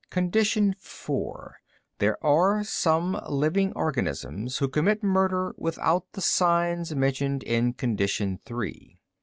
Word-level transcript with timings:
_Condition 0.09 0.73
four, 0.79 1.57
there 1.99 2.17
are 2.25 2.63
some 2.63 3.21
living 3.29 3.71
organisms 3.73 4.57
who 4.57 4.67
commit 4.67 5.03
murder 5.03 5.53
without 5.59 6.13
the 6.13 6.21
signs 6.21 6.95
mentioned 6.95 7.43
in 7.43 7.73
condition 7.73 8.39
three. 8.43 8.99